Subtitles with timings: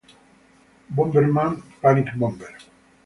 [0.89, 2.57] Bomberman: Panic Bomber